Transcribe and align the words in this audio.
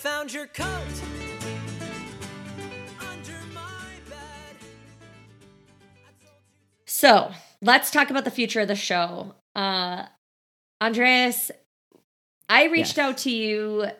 I 0.00 0.02
found 0.02 0.32
your 0.32 0.46
coat 0.46 0.66
under 3.00 3.36
my 3.52 3.84
bed. 4.08 4.56
So 6.86 7.30
let's 7.60 7.90
talk 7.90 8.08
about 8.08 8.24
the 8.24 8.30
future 8.30 8.60
of 8.62 8.68
the 8.68 8.74
show. 8.76 9.34
Uh, 9.54 10.06
Andreas, 10.80 11.50
I 12.48 12.64
reached 12.68 12.96
Yes. 12.96 12.98
out 12.98 13.18
to 13.18 13.30
you 13.30 13.90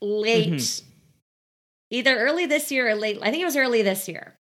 late, 0.00 0.48
Mhm. 0.50 0.84
either 1.90 2.18
early 2.18 2.46
this 2.46 2.72
year 2.72 2.88
or 2.88 2.96
late. 2.96 3.18
I 3.22 3.30
think 3.30 3.40
it 3.42 3.44
was 3.44 3.56
early 3.56 3.82
this 3.82 4.08
year. 4.08 4.36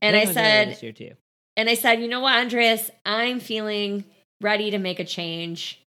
And 0.00 0.14
think 0.14 0.16
I 0.16 0.22
it 0.24 0.28
was 0.28 0.36
earlier 0.38 0.48
said, 0.48 0.68
this 0.70 0.82
year 0.82 0.92
too. 0.92 1.16
and 1.58 1.68
I 1.68 1.74
said, 1.74 2.00
you 2.00 2.08
know 2.08 2.20
what, 2.20 2.36
Andreas, 2.38 2.90
I'm 3.04 3.40
feeling 3.40 4.06
ready 4.40 4.70
to 4.70 4.78
make 4.78 4.98
a 4.98 5.04
change. 5.04 5.82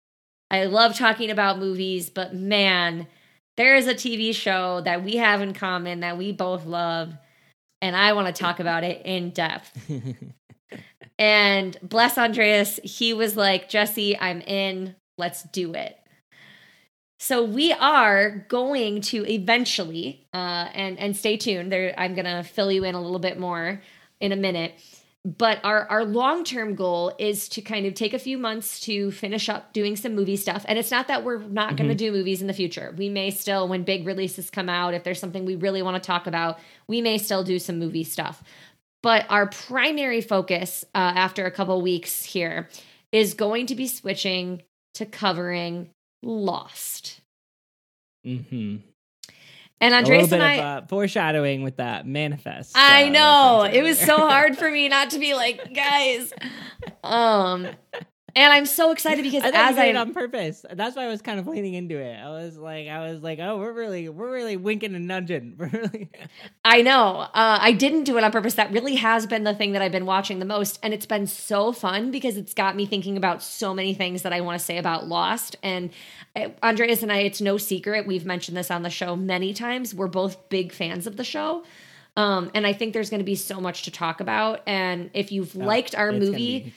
I 0.49 0.63
love 0.65 0.97
talking 0.97 1.29
about 1.29 1.59
movies, 1.59 2.09
but 2.09 2.33
man, 2.33 3.07
there 3.57 3.75
is 3.75 3.87
a 3.87 3.95
TV 3.95 4.33
show 4.33 4.81
that 4.81 5.03
we 5.03 5.17
have 5.17 5.41
in 5.41 5.53
common 5.53 6.01
that 6.01 6.17
we 6.17 6.31
both 6.31 6.65
love, 6.65 7.13
and 7.81 7.95
I 7.95 8.13
want 8.13 8.33
to 8.33 8.41
talk 8.41 8.59
about 8.59 8.83
it 8.83 9.01
in 9.05 9.29
depth. 9.31 9.89
And 11.17 11.77
bless 11.81 12.17
Andreas, 12.17 12.79
he 12.83 13.13
was 13.13 13.37
like, 13.37 13.69
Jesse, 13.69 14.19
I'm 14.19 14.41
in. 14.41 14.95
Let's 15.17 15.43
do 15.43 15.73
it. 15.73 15.97
So 17.19 17.43
we 17.43 17.71
are 17.71 18.45
going 18.49 19.01
to 19.01 19.25
eventually, 19.31 20.27
uh, 20.33 20.67
and 20.73 20.99
and 20.99 21.15
stay 21.15 21.37
tuned. 21.37 21.71
There, 21.71 21.93
I'm 21.97 22.13
gonna 22.13 22.43
fill 22.43 22.71
you 22.71 22.83
in 22.83 22.93
a 22.93 23.01
little 23.01 23.19
bit 23.19 23.39
more 23.39 23.81
in 24.19 24.33
a 24.33 24.35
minute. 24.35 24.73
But 25.25 25.59
our 25.63 25.87
our 25.89 26.05
long 26.05 26.43
term 26.43 26.75
goal 26.75 27.11
is 27.17 27.49
to 27.49 27.61
kind 27.61 27.87
of 27.87 27.95
take 27.95 28.13
a 28.13 28.19
few 28.19 28.37
months 28.37 28.79
to 28.81 29.09
finish 29.09 29.49
up 29.49 29.73
doing 29.73 29.95
some 29.95 30.13
movie 30.13 30.35
stuff. 30.35 30.63
And 30.67 30.77
it's 30.77 30.91
not 30.91 31.07
that 31.07 31.23
we're 31.23 31.39
not 31.39 31.77
going 31.77 31.89
to 31.89 31.95
do 31.95 32.11
movies 32.11 32.41
in 32.41 32.47
the 32.47 32.53
future. 32.53 32.93
We 32.95 33.09
may 33.09 33.31
still, 33.31 33.67
when 33.67 33.83
big 33.83 34.05
releases 34.05 34.51
come 34.51 34.69
out, 34.69 34.93
if 34.93 35.03
there's 35.03 35.19
something 35.19 35.43
we 35.43 35.55
really 35.55 35.81
want 35.81 36.01
to 36.01 36.05
talk 36.05 36.27
about, 36.27 36.59
we 36.87 37.01
may 37.01 37.17
still 37.17 37.43
do 37.43 37.57
some 37.57 37.79
movie 37.79 38.03
stuff. 38.03 38.43
But 39.01 39.25
our 39.29 39.47
primary 39.47 40.21
focus 40.21 40.85
uh, 40.93 41.13
after 41.15 41.45
a 41.45 41.51
couple 41.51 41.81
weeks 41.81 42.23
here 42.23 42.69
is 43.11 43.33
going 43.33 43.65
to 43.67 43.75
be 43.75 43.87
switching 43.87 44.61
to 44.93 45.07
covering 45.07 45.89
Lost. 46.21 47.21
hmm 48.23 48.77
And 49.81 49.93
Andreas 49.93 50.31
and 50.31 50.41
I. 50.41 50.53
of 50.53 50.83
uh, 50.83 50.87
foreshadowing 50.87 51.63
with 51.63 51.77
that 51.77 52.07
manifest. 52.07 52.75
I 52.77 53.07
uh, 53.07 53.09
know 53.09 53.63
it 53.71 53.81
was 53.81 53.99
so 53.99 54.17
hard 54.17 54.57
for 54.57 54.71
me 54.71 54.87
not 54.87 55.11
to 55.11 55.19
be 55.19 55.33
like, 55.33 55.73
guys. 55.73 56.33
Um, 57.03 57.67
and 58.35 58.51
I'm 58.51 58.65
so 58.65 58.91
excited 58.91 59.23
because 59.31 59.43
I 59.43 59.69
as 59.69 59.77
I 59.77 59.85
it 59.85 59.95
on 59.95 60.13
purpose. 60.13 60.65
That's 60.69 60.95
why 60.95 61.05
I 61.05 61.07
was 61.07 61.21
kind 61.21 61.39
of 61.39 61.47
leaning 61.47 61.73
into 61.73 61.97
it. 61.97 62.15
I 62.15 62.29
was 62.29 62.57
like, 62.57 62.87
I 62.87 63.09
was 63.09 63.23
like, 63.23 63.39
oh, 63.39 63.57
we're 63.57 63.71
really, 63.71 64.09
we're 64.09 64.31
really 64.31 64.57
winking 64.57 64.93
and 64.93 65.07
nudging. 65.07 65.55
We're 65.57 65.69
really. 65.69 66.09
I 66.65 66.81
know. 66.81 67.19
Uh, 67.19 67.59
I 67.61 67.71
didn't 67.71 68.03
do 68.03 68.17
it 68.17 68.23
on 68.23 68.31
purpose. 68.31 68.55
That 68.55 68.71
really 68.71 68.95
has 68.95 69.25
been 69.25 69.43
the 69.43 69.53
thing 69.53 69.71
that 69.71 69.81
I've 69.81 69.91
been 69.91 70.05
watching 70.05 70.39
the 70.39 70.45
most. 70.45 70.79
And 70.83 70.93
it's 70.93 71.05
been 71.05 71.27
so 71.27 71.71
fun 71.71 72.11
because 72.11 72.37
it's 72.37 72.53
got 72.53 72.75
me 72.75 72.85
thinking 72.85 73.17
about 73.17 73.41
so 73.41 73.73
many 73.73 73.93
things 73.93 74.23
that 74.23 74.33
I 74.33 74.41
want 74.41 74.59
to 74.59 74.65
say 74.65 74.77
about 74.77 75.07
Lost. 75.07 75.55
And 75.63 75.91
uh, 76.35 76.49
Andreas 76.61 77.03
and 77.03 77.11
I, 77.11 77.19
it's 77.19 77.41
no 77.41 77.57
secret. 77.57 78.05
We've 78.05 78.25
mentioned 78.25 78.57
this 78.57 78.69
on 78.69 78.83
the 78.83 78.89
show 78.89 79.15
many 79.15 79.53
times. 79.53 79.93
We're 79.93 80.07
both 80.07 80.49
big 80.49 80.73
fans 80.73 81.07
of 81.07 81.17
the 81.17 81.23
show. 81.23 81.63
Um, 82.17 82.51
and 82.53 82.65
I 82.65 82.73
think 82.73 82.93
there's 82.93 83.09
going 83.09 83.19
to 83.19 83.25
be 83.25 83.35
so 83.35 83.59
much 83.59 83.83
to 83.83 83.91
talk 83.91 84.19
about. 84.21 84.61
And 84.65 85.09
if 85.13 85.31
you've 85.31 85.55
liked 85.55 85.95
our 85.95 86.11
movie, 86.11 86.73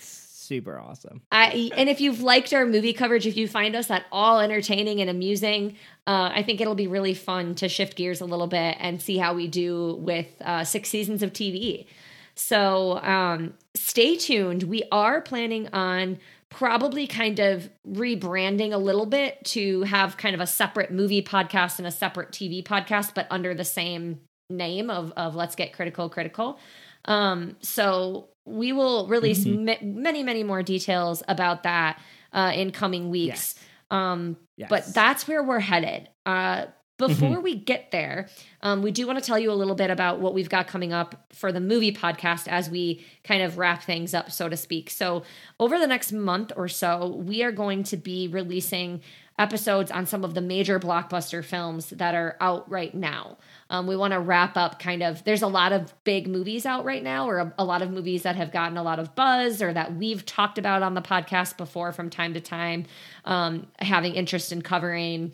super 0.48 0.78
awesome. 0.78 1.20
I 1.30 1.70
and 1.76 1.88
if 1.88 2.00
you've 2.00 2.22
liked 2.22 2.52
our 2.52 2.66
movie 2.66 2.94
coverage, 2.94 3.26
if 3.26 3.36
you 3.36 3.46
find 3.46 3.76
us 3.76 3.90
at 3.90 4.06
all 4.10 4.40
entertaining 4.40 5.00
and 5.00 5.10
amusing, 5.10 5.76
uh, 6.06 6.30
I 6.34 6.42
think 6.42 6.60
it'll 6.60 6.74
be 6.74 6.86
really 6.86 7.14
fun 7.14 7.54
to 7.56 7.68
shift 7.68 7.96
gears 7.96 8.20
a 8.20 8.24
little 8.24 8.46
bit 8.46 8.76
and 8.80 9.00
see 9.00 9.18
how 9.18 9.34
we 9.34 9.46
do 9.46 9.96
with 10.00 10.26
uh, 10.40 10.64
six 10.64 10.88
seasons 10.88 11.22
of 11.22 11.32
TV. 11.32 11.86
So 12.34 12.98
um, 13.02 13.54
stay 13.74 14.16
tuned. 14.16 14.62
We 14.64 14.84
are 14.90 15.20
planning 15.20 15.68
on 15.72 16.18
probably 16.50 17.06
kind 17.06 17.40
of 17.40 17.68
rebranding 17.86 18.72
a 18.72 18.78
little 18.78 19.06
bit 19.06 19.44
to 19.44 19.82
have 19.82 20.16
kind 20.16 20.34
of 20.34 20.40
a 20.40 20.46
separate 20.46 20.90
movie 20.90 21.20
podcast 21.20 21.78
and 21.78 21.86
a 21.86 21.90
separate 21.90 22.30
TV 22.30 22.64
podcast, 22.64 23.12
but 23.14 23.26
under 23.30 23.54
the 23.54 23.64
same 23.64 24.20
name 24.50 24.88
of 24.88 25.12
of 25.16 25.34
Let's 25.34 25.54
Get 25.54 25.72
Critical 25.72 26.08
Critical. 26.08 26.58
Um, 27.04 27.56
so 27.60 28.28
we 28.44 28.72
will 28.72 29.06
release 29.06 29.44
ma- 29.46 29.74
many, 29.82 30.22
many 30.22 30.42
more 30.42 30.62
details 30.62 31.22
about 31.28 31.62
that 31.64 32.00
uh, 32.32 32.52
in 32.54 32.70
coming 32.70 33.10
weeks. 33.10 33.54
Um, 33.90 34.36
Yes. 34.58 34.68
But 34.70 34.92
that's 34.92 35.28
where 35.28 35.40
we're 35.40 35.60
headed. 35.60 36.08
Uh, 36.26 36.66
before 36.98 37.38
we 37.40 37.54
get 37.54 37.92
there, 37.92 38.28
um, 38.60 38.82
we 38.82 38.90
do 38.90 39.06
want 39.06 39.16
to 39.20 39.24
tell 39.24 39.38
you 39.38 39.52
a 39.52 39.54
little 39.54 39.76
bit 39.76 39.88
about 39.88 40.18
what 40.18 40.34
we've 40.34 40.48
got 40.48 40.66
coming 40.66 40.92
up 40.92 41.28
for 41.32 41.52
the 41.52 41.60
movie 41.60 41.92
podcast 41.92 42.48
as 42.48 42.68
we 42.68 43.06
kind 43.22 43.40
of 43.40 43.56
wrap 43.56 43.84
things 43.84 44.14
up, 44.14 44.32
so 44.32 44.48
to 44.48 44.56
speak. 44.56 44.90
So, 44.90 45.22
over 45.60 45.78
the 45.78 45.86
next 45.86 46.10
month 46.10 46.50
or 46.56 46.66
so, 46.66 47.06
we 47.24 47.44
are 47.44 47.52
going 47.52 47.84
to 47.84 47.96
be 47.96 48.26
releasing 48.26 49.00
episodes 49.38 49.90
on 49.90 50.04
some 50.06 50.24
of 50.24 50.34
the 50.34 50.40
major 50.40 50.80
blockbuster 50.80 51.44
films 51.44 51.90
that 51.90 52.14
are 52.14 52.36
out 52.40 52.68
right 52.70 52.94
now. 52.94 53.38
Um, 53.70 53.86
we 53.86 53.96
want 53.96 54.12
to 54.12 54.20
wrap 54.20 54.56
up 54.56 54.78
kind 54.78 55.02
of, 55.02 55.22
there's 55.24 55.42
a 55.42 55.46
lot 55.46 55.72
of 55.72 55.92
big 56.04 56.26
movies 56.26 56.66
out 56.66 56.84
right 56.84 57.02
now, 57.02 57.28
or 57.28 57.38
a, 57.38 57.54
a 57.58 57.64
lot 57.64 57.82
of 57.82 57.90
movies 57.90 58.22
that 58.24 58.36
have 58.36 58.50
gotten 58.50 58.76
a 58.76 58.82
lot 58.82 58.98
of 58.98 59.14
buzz 59.14 59.62
or 59.62 59.72
that 59.72 59.94
we've 59.94 60.24
talked 60.26 60.58
about 60.58 60.82
on 60.82 60.94
the 60.94 61.02
podcast 61.02 61.56
before 61.56 61.92
from 61.92 62.10
time 62.10 62.34
to 62.34 62.40
time, 62.40 62.86
um, 63.24 63.66
having 63.78 64.14
interest 64.14 64.50
in 64.52 64.62
covering, 64.62 65.32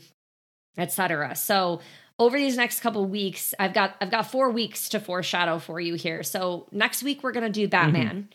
etc. 0.76 1.34
So, 1.36 1.80
over 2.18 2.36
these 2.36 2.56
next 2.56 2.80
couple 2.80 3.04
weeks, 3.06 3.54
I've 3.58 3.74
got 3.74 3.96
I've 4.00 4.10
got 4.10 4.30
four 4.30 4.50
weeks 4.50 4.90
to 4.90 5.00
foreshadow 5.00 5.58
for 5.58 5.80
you 5.80 5.94
here. 5.94 6.22
So 6.22 6.68
next 6.70 7.02
week 7.02 7.24
we're 7.24 7.32
gonna 7.32 7.50
do 7.50 7.66
Batman. 7.66 8.28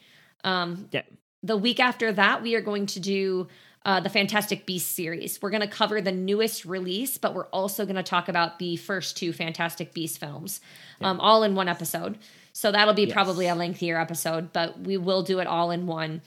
Um, 0.44 0.90
Yeah. 0.92 1.04
the 1.44 1.56
week 1.56 1.80
after 1.80 2.12
that, 2.12 2.42
we 2.42 2.56
are 2.56 2.62
going 2.62 2.88
to 2.88 3.00
do 3.00 3.48
uh, 3.86 4.00
the 4.00 4.10
Fantastic 4.10 4.66
Beasts 4.66 4.90
series. 4.94 5.42
We're 5.42 5.50
going 5.52 5.62
to 5.62 5.68
cover 5.68 6.02
the 6.02 6.12
newest 6.12 6.66
release, 6.66 7.18
but 7.18 7.34
we're 7.34 7.48
also 7.48 7.86
going 7.86 7.96
to 7.96 8.04
talk 8.04 8.28
about 8.28 8.60
the 8.60 8.76
first 8.76 9.18
two 9.18 9.32
Fantastic 9.34 9.94
Beasts 9.94 10.18
films, 10.18 10.60
um, 11.02 11.20
all 11.20 11.44
in 11.44 11.56
one 11.56 11.68
episode. 11.70 12.18
So 12.52 12.72
that'll 12.72 12.94
be 12.94 13.04
Yes. 13.04 13.14
probably 13.14 13.48
a 13.48 13.56
lengthier 13.56 13.98
episode, 14.00 14.52
but 14.52 14.80
we 14.82 14.98
will 14.98 15.24
do 15.24 15.40
it 15.40 15.48
all 15.48 15.72
in 15.72 15.88
one. 15.88 16.22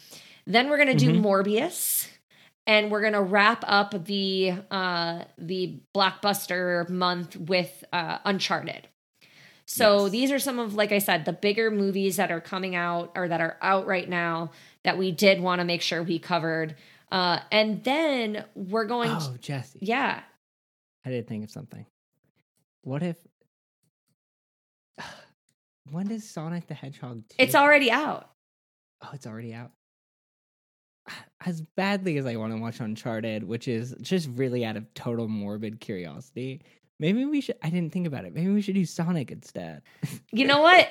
Then 0.47 0.71
we're 0.71 0.77
going 0.83 0.89
to 0.89 0.95
do 0.97 1.13
Morbius, 1.13 2.09
and 2.67 2.91
we're 2.91 3.03
going 3.03 3.13
to 3.13 3.21
wrap 3.23 3.63
up 3.67 4.05
the 4.07 4.55
uh, 4.71 5.25
the 5.37 5.81
blockbuster 5.95 6.89
month 6.89 7.37
with 7.37 7.85
uh, 7.93 8.19
Uncharted. 8.25 8.89
So 9.67 10.05
Yes. 10.05 10.11
these 10.13 10.33
are 10.33 10.39
some 10.39 10.59
of, 10.59 10.75
like 10.75 10.91
I 10.93 10.99
said, 10.99 11.25
the 11.25 11.33
bigger 11.33 11.71
movies 11.71 12.17
that 12.17 12.31
are 12.33 12.41
coming 12.41 12.75
out 12.75 13.13
or 13.15 13.29
that 13.29 13.41
are 13.41 13.57
out 13.63 13.87
right 13.87 14.09
now 14.09 14.51
that 14.85 14.99
we 14.99 15.13
did 15.13 15.41
want 15.41 15.61
to 15.61 15.65
make 15.65 15.83
sure 15.83 16.03
we 16.03 16.19
covered. 16.19 16.75
Uh, 17.13 17.41
and 17.53 17.85
then 17.85 18.43
we're 18.55 18.87
going 18.87 19.11
to, 19.11 19.17
Oh, 19.21 19.37
Jesse. 19.39 19.79
yeah. 19.83 20.23
I 21.05 21.11
did 21.11 21.29
think 21.29 21.45
of 21.45 21.51
something. 21.51 21.85
What 22.83 23.03
if? 23.03 23.17
When 25.91 26.07
does 26.07 26.29
Sonic 26.29 26.67
the 26.69 26.75
Hedgehog? 26.75 27.23
2? 27.29 27.37
It's 27.39 27.55
already 27.55 27.91
out. 27.91 28.31
Oh, 29.03 29.11
it's 29.13 29.27
already 29.27 29.53
out. 29.53 29.73
As 31.45 31.61
badly 31.77 32.17
as 32.19 32.25
I 32.25 32.37
want 32.37 32.55
to 32.55 32.59
watch 32.61 32.81
Uncharted, 32.81 33.43
which 33.45 33.69
is 33.69 33.95
just 34.01 34.29
really 34.35 34.65
out 34.65 34.77
of 34.77 34.93
total 34.95 35.29
morbid 35.29 35.81
curiosity, 35.81 36.63
maybe 36.99 37.25
we 37.25 37.41
should. 37.41 37.57
I 37.63 37.71
didn't 37.71 37.93
think 37.93 38.07
about 38.07 38.25
it. 38.25 38.35
Maybe 38.35 38.51
we 38.51 38.63
should 38.63 38.75
do 38.75 38.85
Sonic 38.85 39.31
instead. 39.31 39.83
You 40.31 40.47
know 40.47 40.61
what? 40.61 40.89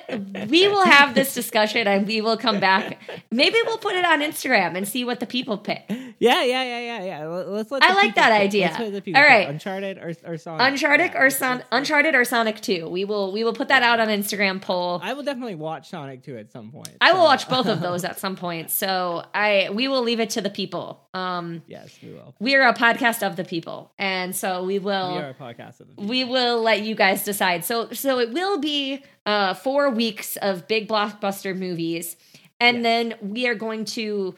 we 0.48 0.68
will 0.72 0.84
have 0.84 1.14
this 1.14 1.34
discussion 1.34 1.86
and 1.86 2.06
we 2.06 2.20
will 2.20 2.36
come 2.36 2.60
back. 2.60 2.98
Maybe 3.30 3.56
we'll 3.64 3.78
put 3.78 3.94
it 3.94 4.04
on 4.04 4.20
Instagram 4.20 4.76
and 4.76 4.86
see 4.86 5.04
what 5.04 5.20
the 5.20 5.26
people 5.26 5.58
pick. 5.58 5.84
yeah, 5.88 6.42
yeah, 6.42 6.42
yeah, 6.44 6.78
yeah, 6.80 7.02
yeah. 7.04 7.26
Let- 7.26 7.48
Let's 7.48 7.70
let. 7.70 7.82
I 7.82 7.94
like 7.94 8.14
that 8.16 8.30
pick. 8.30 8.40
idea. 8.40 8.90
The 8.90 9.00
people 9.00 9.20
pick. 9.22 9.48
Uncharted 9.48 9.98
or 9.98 10.12
or 10.24 10.36
Sonic. 10.38 10.66
Uncharted 10.66 11.10
Yeah, 11.12 11.20
or 11.22 11.30
Son 11.30 11.62
Uncharted 11.72 12.14
or 12.14 12.24
Sonic 12.24 12.60
2. 12.60 12.88
We 12.88 13.04
will 13.04 13.32
we 13.32 13.44
will 13.44 13.54
put 13.54 13.68
that 13.68 13.82
out 13.82 14.00
on 14.00 14.08
Instagram 14.08 14.60
poll. 14.60 15.00
I 15.02 15.14
will 15.14 15.22
definitely 15.22 15.54
watch 15.54 15.88
Sonic 15.90 16.22
2 16.22 16.36
at 16.38 16.52
some 16.52 16.70
point. 16.70 16.90
I 17.00 17.12
will 17.12 17.24
watch 17.24 17.48
both 17.48 17.66
of 17.66 17.80
those 17.86 18.04
at 18.04 18.18
some 18.18 18.36
point. 18.36 18.70
So 18.70 19.24
I 19.34 19.68
we 19.72 19.88
will 19.88 20.02
leave 20.02 20.20
it 20.20 20.30
to 20.30 20.40
the 20.40 20.50
people. 20.50 21.01
Um 21.14 21.62
yes, 21.66 21.98
we 22.02 22.10
will. 22.10 22.34
we 22.40 22.54
are 22.54 22.66
a 22.68 22.72
podcast 22.74 23.26
of 23.26 23.36
the 23.36 23.44
people. 23.44 23.92
And 23.98 24.34
so 24.34 24.64
we 24.64 24.78
will 24.78 25.12
We 25.14 25.18
are 25.20 25.30
a 25.30 25.34
podcast 25.34 25.80
of 25.80 25.88
the 25.88 25.94
people. 25.94 26.04
we 26.06 26.24
will 26.24 26.62
let 26.62 26.82
you 26.82 26.94
guys 26.94 27.22
decide. 27.24 27.64
So 27.64 27.90
so 27.92 28.18
it 28.18 28.32
will 28.32 28.58
be 28.58 29.02
uh 29.26 29.54
four 29.54 29.90
weeks 29.90 30.36
of 30.38 30.66
big 30.68 30.88
blockbuster 30.88 31.56
movies. 31.56 32.16
And 32.60 32.78
Yes. 32.78 32.82
then 32.84 33.14
we 33.20 33.46
are 33.46 33.54
going 33.54 33.84
to 33.86 34.34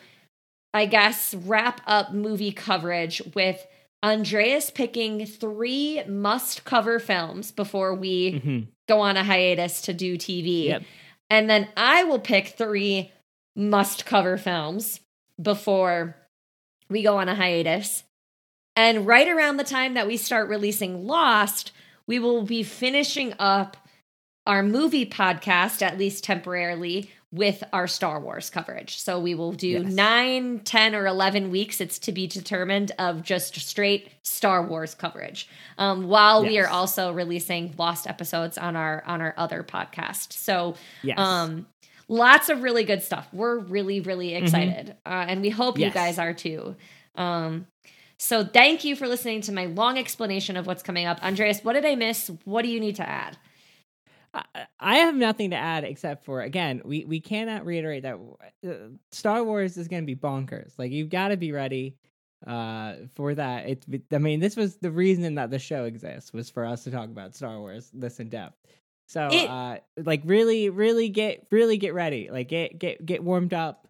I 0.72 0.86
guess 0.86 1.34
wrap 1.34 1.80
up 1.86 2.12
movie 2.12 2.50
coverage 2.52 3.22
with 3.34 3.64
Andreas 4.02 4.70
picking 4.70 5.24
three 5.24 6.02
must 6.08 6.64
cover 6.64 6.98
films 6.98 7.52
before 7.52 7.94
we 7.94 8.32
Mhm. 8.40 8.66
go 8.88 8.98
on 9.00 9.16
a 9.16 9.22
hiatus 9.24 9.80
to 9.82 9.92
do 9.94 10.16
TV. 10.18 10.64
Yep. 10.66 10.82
And 11.30 11.48
then 11.48 11.68
I 11.76 12.02
will 12.04 12.18
pick 12.18 12.48
three 12.48 13.12
must 13.56 14.04
cover 14.04 14.36
films 14.36 14.98
before 15.40 16.16
we 16.88 17.02
go 17.02 17.18
on 17.18 17.28
a 17.28 17.34
hiatus. 17.34 18.04
And 18.76 19.06
right 19.06 19.28
around 19.28 19.56
the 19.56 19.64
time 19.64 19.94
that 19.94 20.06
we 20.06 20.16
start 20.16 20.48
releasing 20.48 21.06
Lost, 21.06 21.72
we 22.06 22.18
will 22.18 22.42
be 22.42 22.62
finishing 22.62 23.34
up 23.38 23.76
our 24.46 24.62
movie 24.62 25.06
podcast, 25.06 25.80
at 25.80 25.96
least 25.98 26.24
temporarily, 26.24 27.10
with 27.32 27.64
our 27.72 27.86
Star 27.88 28.20
Wars 28.20 28.48
coverage. 28.50 28.98
So 28.98 29.18
we 29.18 29.34
will 29.34 29.52
do 29.52 29.68
Yes. 29.68 29.92
nine, 29.92 30.60
ten, 30.60 30.94
or 30.94 31.06
11 31.06 31.50
weeks, 31.50 31.80
it's 31.80 31.98
to 32.00 32.12
be 32.12 32.26
determined, 32.28 32.92
of 32.98 33.22
just 33.22 33.56
straight 33.56 34.08
Star 34.22 34.62
Wars 34.64 34.94
coverage. 34.94 35.48
Um, 35.78 36.06
while 36.08 36.42
we 36.44 36.58
are 36.60 36.68
also 36.68 37.10
releasing 37.12 37.74
Lost 37.78 38.06
episodes 38.06 38.56
on 38.58 38.76
our 38.76 39.02
on 39.06 39.20
our 39.20 39.34
other 39.36 39.64
podcast. 39.64 40.32
So 40.32 40.74
Yes. 41.02 41.18
um, 41.18 41.66
lots 42.08 42.48
of 42.48 42.62
really 42.62 42.84
good 42.84 43.02
stuff. 43.02 43.28
We're 43.32 43.58
really, 43.58 44.00
really 44.00 44.34
excited. 44.34 44.96
Uh, 45.06 45.26
and 45.28 45.40
we 45.40 45.50
hope 45.50 45.78
you 45.78 45.90
guys 45.90 46.18
are 46.18 46.34
too. 46.34 46.76
Um, 47.14 47.66
so 48.18 48.44
thank 48.44 48.84
you 48.84 48.96
for 48.96 49.06
listening 49.08 49.40
to 49.42 49.52
my 49.52 49.66
long 49.66 49.98
explanation 49.98 50.56
of 50.56 50.66
what's 50.66 50.82
coming 50.82 51.06
up. 51.06 51.22
Andreas, 51.22 51.62
what 51.62 51.74
did 51.74 51.84
I 51.84 51.94
miss? 51.94 52.30
What 52.44 52.62
do 52.62 52.68
you 52.68 52.80
need 52.80 52.96
to 52.96 53.08
add? 53.08 53.36
I, 54.80 54.96
have 54.96 55.14
nothing 55.14 55.50
to 55.50 55.56
add 55.56 55.84
except 55.84 56.24
for 56.24 56.40
again, 56.40 56.82
we 56.84 57.04
we 57.04 57.20
cannot 57.20 57.64
reiterate 57.64 58.02
that 58.02 58.18
uh, 58.66 58.72
Star 59.12 59.44
Wars 59.44 59.76
is 59.76 59.88
going 59.88 60.02
to 60.02 60.06
be 60.06 60.16
bonkers. 60.16 60.72
Like 60.78 60.90
you've 60.90 61.08
got 61.08 61.28
to 61.28 61.36
be 61.36 61.52
ready 61.52 61.96
uh 62.46 62.94
for 63.14 63.34
that. 63.34 63.68
It's 63.68 63.86
I 64.12 64.18
mean, 64.18 64.40
this 64.40 64.56
was 64.56 64.76
the 64.76 64.90
reason 64.90 65.36
that 65.36 65.50
the 65.50 65.58
show 65.58 65.84
exists 65.84 66.32
was 66.32 66.50
for 66.50 66.64
us 66.64 66.84
to 66.84 66.90
talk 66.90 67.06
about 67.10 67.34
Star 67.34 67.58
Wars 67.58 67.90
this 67.94 68.20
in 68.20 68.28
depth. 68.28 68.56
So 69.06 69.28
It- 69.30 69.48
uh 69.48 69.78
like 69.96 70.22
really 70.24 70.70
really 70.70 71.08
get 71.08 71.46
really 71.50 71.76
get 71.76 71.94
ready. 71.94 72.28
Like 72.30 72.48
get 72.48 72.78
get 72.78 73.04
get 73.04 73.22
warmed 73.22 73.54
up. 73.54 73.80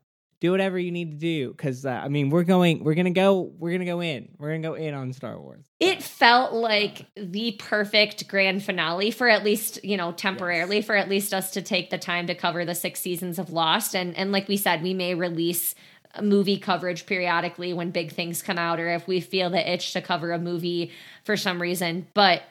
Do 0.40 0.50
whatever 0.50 0.78
you 0.78 0.90
need 0.90 1.12
to 1.12 1.16
do 1.16 1.54
cuz 1.54 1.86
uh, 1.86 1.90
I 1.90 2.08
mean, 2.08 2.28
we're 2.28 2.42
going 2.42 2.84
we're 2.84 2.94
going 2.94 3.06
to 3.06 3.10
go 3.12 3.52
we're 3.58 3.70
going 3.70 3.80
to 3.80 3.86
go 3.86 4.00
in. 4.00 4.28
We're 4.36 4.50
going 4.50 4.60
to 4.62 4.68
go 4.68 4.74
in 4.74 4.92
on 4.92 5.14
Star 5.14 5.40
Wars. 5.40 5.64
It 5.80 6.02
felt 6.02 6.52
like 6.52 7.06
the 7.16 7.52
perfect 7.52 8.28
grand 8.28 8.62
finale 8.62 9.10
for 9.10 9.26
at 9.26 9.42
least, 9.42 9.82
you 9.82 9.96
know, 9.96 10.12
temporarily 10.12 10.82
for 10.82 10.96
at 10.96 11.08
least 11.08 11.32
us 11.32 11.52
to 11.52 11.62
take 11.62 11.88
the 11.88 11.96
time 11.96 12.26
to 12.26 12.34
cover 12.34 12.66
the 12.66 12.74
six 12.74 13.00
seasons 13.00 13.38
of 13.38 13.50
Lost. 13.50 13.96
And 13.96 14.14
and 14.18 14.32
like 14.32 14.46
we 14.46 14.58
said, 14.58 14.82
we 14.82 14.92
may 14.92 15.14
release 15.14 15.74
movie 16.22 16.58
coverage 16.58 17.06
periodically 17.06 17.72
when 17.72 17.90
big 17.90 18.12
things 18.12 18.42
come 18.42 18.58
out 18.58 18.78
or 18.80 18.88
if 18.88 19.08
we 19.08 19.20
feel 19.20 19.48
the 19.48 19.72
itch 19.72 19.92
to 19.94 20.02
cover 20.02 20.32
a 20.32 20.38
movie 20.38 20.92
for 21.24 21.36
some 21.38 21.62
reason. 21.62 22.06
But 22.12 22.42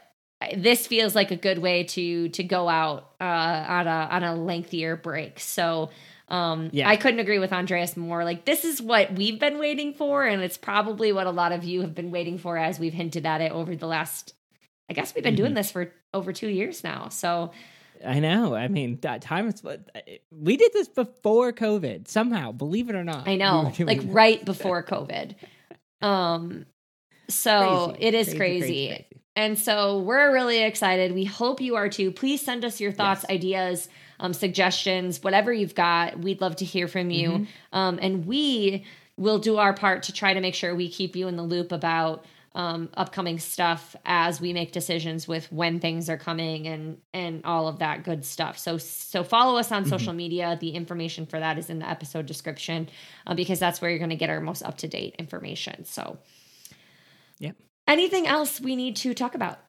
this 0.56 0.88
feels 0.88 1.16
like 1.16 1.31
a 1.31 1.36
good 1.36 1.60
way 1.60 1.84
to 1.84 2.30
to 2.30 2.44
go 2.44 2.68
out 2.69 3.12
uh, 3.22 3.24
on 3.24 3.88
a 3.88 4.07
on 4.12 4.24
a 4.24 4.36
lengthier 4.36 4.95
break. 4.95 5.40
So 5.40 5.90
um 6.30 6.69
Yeah. 6.72 6.90
I 6.90 6.95
couldn't 6.95 7.19
agree 7.19 7.40
with 7.40 7.51
Andreas 7.54 7.95
more. 7.98 8.24
Like 8.24 8.45
this 8.45 8.63
is 8.66 8.81
what 8.81 9.13
we've 9.13 9.40
been 9.40 9.60
waiting 9.60 9.94
for, 9.94 10.25
and 10.25 10.42
it's 10.42 10.57
probably 10.57 11.12
what 11.12 11.28
a 11.28 11.31
lot 11.31 11.51
of 11.51 11.63
you 11.63 11.81
have 11.81 11.94
been 11.94 12.12
waiting 12.12 12.38
for 12.38 12.57
as 12.57 12.80
we've 12.80 12.94
hinted 12.94 13.25
at 13.25 13.42
it 13.42 13.51
over 13.51 13.75
the 13.75 13.88
last 13.88 14.34
I 14.90 14.94
guess 14.94 15.13
we've 15.16 15.24
been 15.24 15.36
doing 15.36 15.54
this 15.54 15.72
for 15.72 15.92
over 16.13 16.34
two 16.34 16.50
years 16.50 16.84
now. 16.84 17.10
So 17.10 17.51
I 18.06 18.19
know. 18.19 18.54
I 18.54 18.68
mean, 18.68 19.00
that 19.01 19.22
time 19.22 19.48
is 19.48 19.63
what 19.63 19.80
we 20.30 20.57
did 20.57 20.74
this 20.74 20.90
before 20.90 21.54
COVID. 21.54 22.07
Somehow, 22.07 22.51
believe 22.51 22.90
it 22.90 22.95
or 22.95 23.04
not, 23.04 23.28
I 23.28 23.36
know, 23.36 23.72
doing 23.75 23.88
like 23.88 24.01
this. 24.01 24.10
right 24.10 24.44
before 24.44 24.84
COVID. 24.84 25.36
Um 26.01 26.66
so 27.30 27.92
Crazy, 27.94 28.06
it 28.06 28.13
is 28.13 28.34
crazy. 28.34 28.88
crazy. 28.88 29.06
And 29.35 29.57
so 29.57 30.00
we're 30.00 30.31
really 30.31 30.62
excited. 30.63 31.13
We 31.13 31.25
hope 31.25 31.59
you 31.59 31.75
are 31.75 31.89
too. 31.89 32.12
Please 32.12 32.41
send 32.41 32.63
us 32.63 32.80
your 32.80 32.91
thoughts, 32.91 33.25
Yes. 33.27 33.35
ideas, 33.35 33.89
um, 34.19 34.33
suggestions, 34.33 35.24
whatever 35.24 35.51
you've 35.51 35.75
got. 35.75 36.19
We'd 36.19 36.39
love 36.39 36.56
to 36.57 36.65
hear 36.65 36.88
from 36.88 37.09
you. 37.09 37.30
Mhm. 37.30 37.47
Um, 37.74 38.00
and 38.01 38.25
we 38.27 38.85
will 39.18 39.39
do 39.39 39.57
our 39.57 39.74
part 39.74 40.03
to 40.03 40.13
try 40.13 40.33
to 40.33 40.39
make 40.41 40.53
sure 40.56 40.75
we 40.75 40.88
keep 40.89 41.15
you 41.15 41.27
in 41.27 41.35
the 41.35 41.44
loop 41.44 41.71
about 41.71 42.25
um, 42.56 42.89
upcoming 42.94 43.39
stuff 43.39 43.95
as 44.06 44.39
we 44.39 44.53
make 44.53 44.71
decisions 44.71 45.27
with 45.27 45.51
when 45.51 45.80
things 45.80 46.07
are 46.07 46.18
coming 46.19 46.68
and 46.68 47.00
and 47.12 47.44
all 47.45 47.68
of 47.68 47.80
that 47.80 48.03
good 48.03 48.24
stuff. 48.24 48.59
So 48.59 48.77
so 48.77 49.24
follow 49.24 49.57
us 49.57 49.71
on 49.71 49.85
social 49.85 50.13
media. 50.13 50.56
The 50.62 50.69
information 50.69 51.25
for 51.25 51.39
that 51.39 51.57
is 51.57 51.71
in 51.71 51.80
the 51.80 51.89
episode 51.89 52.27
description 52.27 52.89
uh, 53.25 53.33
because 53.33 53.57
that's 53.57 53.81
where 53.81 53.89
you're 53.89 53.97
going 53.97 54.12
to 54.12 54.15
get 54.15 54.30
our 54.30 54.39
most 54.39 54.62
up 54.62 54.77
to 54.77 54.88
date 54.88 55.15
information. 55.18 55.83
So 55.85 56.19
Yep. 57.39 57.56
Anything 57.88 58.27
else 58.27 58.62
we 58.62 58.75
need 58.75 58.95
to 58.97 59.13
talk 59.13 59.35
about? 59.35 59.59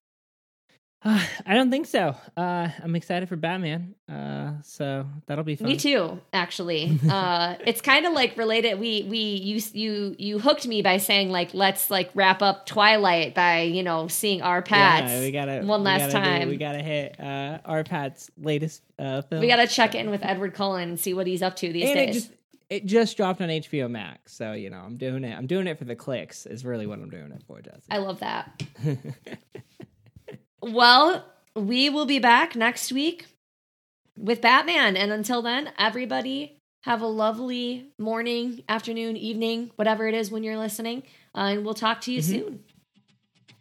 Uh, 1.02 1.22
I 1.46 1.54
don't 1.54 1.70
think 1.70 1.86
so. 1.86 2.16
Uh, 2.36 2.68
I'm 2.82 2.96
excited 2.96 3.28
for 3.28 3.36
Batman. 3.36 3.94
Uh, 4.10 4.52
so 4.62 5.06
that'll 5.26 5.44
be 5.44 5.56
fun. 5.56 5.68
Me 5.68 5.76
too, 5.76 6.20
actually. 6.32 6.98
uh, 7.10 7.56
it's 7.66 7.80
kind 7.80 8.06
of 8.06 8.12
like 8.12 8.36
related. 8.36 8.78
We 8.78 9.02
we 9.08 9.18
you 9.18 9.60
you 9.72 10.16
you 10.18 10.38
hooked 10.38 10.66
me 10.66 10.80
by 10.82 10.98
saying 10.98 11.30
like 11.30 11.52
let's 11.54 11.90
like 11.90 12.10
wrap 12.14 12.40
up 12.42 12.66
Twilight 12.66 13.34
by 13.34 13.62
you 13.62 13.82
know 13.82 14.08
seeing 14.08 14.42
R-Pattz. 14.42 15.08
Yeah, 15.08 15.20
we 15.20 15.30
gotta 15.30 15.62
one 15.64 15.80
we 15.80 15.84
last 15.86 16.12
gotta 16.12 16.24
do- 16.24 16.38
time. 16.38 16.48
we 16.48 16.56
gotta 16.56 16.82
hit 16.82 17.18
uh, 17.20 17.58
R-Pattz's 17.64 18.30
latest 18.40 18.82
uh, 18.98 19.22
film. 19.22 19.40
We 19.40 19.48
got 19.48 19.56
to 19.56 19.66
check 19.66 19.94
in 19.94 20.10
with 20.10 20.24
Edward 20.24 20.54
Cullen 20.54 20.88
and 20.90 21.00
see 21.00 21.14
what 21.14 21.26
he's 21.26 21.42
up 21.42 21.56
to 21.56 21.72
these 21.72 21.90
and 21.90 21.98
it 21.98 22.06
days. 22.06 22.14
just 22.14 22.30
it 22.70 22.86
just 22.86 23.16
dropped 23.16 23.40
on 23.40 23.48
HBO 23.48 23.90
Max, 23.90 24.32
so 24.32 24.52
you 24.52 24.70
know 24.70 24.78
I'm 24.78 24.96
doing 24.96 25.24
it. 25.24 25.36
I'm 25.36 25.46
doing 25.46 25.66
it 25.66 25.78
for 25.78 25.84
the 25.84 25.96
clicks. 25.96 26.46
Is 26.46 26.64
really 26.64 26.86
what 26.86 26.98
I'm 26.98 27.10
doing 27.10 27.30
it 27.32 27.42
for, 27.46 27.60
Jesse. 27.60 27.82
I 27.90 27.98
love 27.98 28.20
that. 28.20 28.62
well, 30.62 31.24
we 31.54 31.90
will 31.90 32.06
be 32.06 32.18
back 32.18 32.56
next 32.56 32.92
week 32.92 33.26
with 34.16 34.40
Batman, 34.40 34.96
and 34.96 35.12
until 35.12 35.42
then, 35.42 35.70
everybody 35.78 36.60
have 36.82 37.00
a 37.00 37.06
lovely 37.06 37.88
morning, 37.98 38.62
afternoon, 38.68 39.16
evening, 39.16 39.70
whatever 39.76 40.06
it 40.06 40.14
is 40.14 40.30
when 40.30 40.42
you're 40.42 40.58
listening, 40.58 41.02
uh, 41.34 41.40
and 41.52 41.64
we'll 41.64 41.74
talk 41.74 42.00
to 42.02 42.12
you 42.12 42.20
Mhm. 42.20 42.24
soon. 42.24 42.64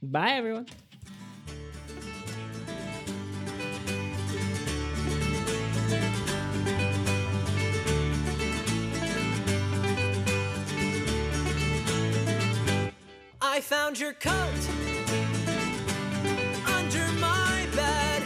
Bye, 0.02 0.32
everyone. 0.32 0.68
I 13.56 13.62
found 13.62 14.00
your 14.00 14.14
coat 14.14 14.64
under 16.66 17.06
my 17.20 17.68
bed. 17.76 18.24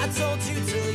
I 0.00 0.08
told 0.14 0.40
you 0.44 0.54
to 0.54 0.91